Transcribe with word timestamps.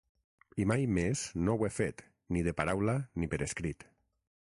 I 0.63 0.65
mai 0.69 0.85
més 0.93 1.21
no 1.49 1.55
ho 1.59 1.67
he 1.67 1.69
fet, 1.75 2.01
ni 2.37 2.43
de 2.47 2.55
paraula 2.61 2.97
ni 3.25 3.29
per 3.35 3.41
escrit. 3.49 3.87